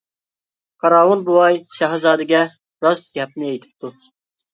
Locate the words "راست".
2.87-3.13